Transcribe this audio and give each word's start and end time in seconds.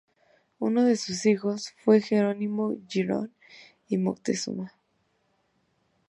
Uno 0.59 0.83
de 0.83 0.97
sus 0.97 1.27
hijos 1.27 1.75
fue 1.85 2.01
Jerónimo 2.01 2.75
Girón 2.87 3.31
y 3.87 3.99
Moctezuma. 3.99 4.73